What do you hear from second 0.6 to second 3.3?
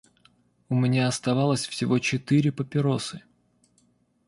У меня оставалось всего четыре папиросы.